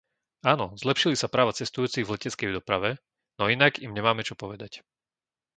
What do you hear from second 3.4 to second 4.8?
inak im nemáme čo povedať.